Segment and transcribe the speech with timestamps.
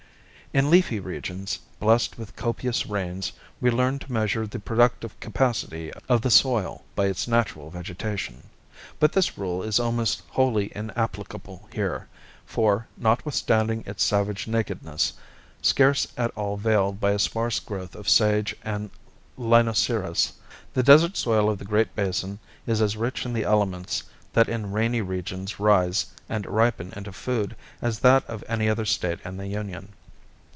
[0.53, 6.23] In leafy regions, blessed with copious rains, we learn to measure the productive capacity of
[6.23, 8.49] the soil by its natural vegetation.
[8.99, 12.09] But this rule is almost wholly inapplicable here,
[12.45, 15.13] for, notwithstanding its savage nakedness,
[15.61, 18.89] scarce at all veiled by a sparse growth of sage and
[19.37, 20.33] linosyris,
[20.73, 24.73] the desert soil of the Great Basin is as rich in the elements that in
[24.73, 29.47] rainy regions rise and ripen into food as that of any other State in the
[29.47, 29.93] Union.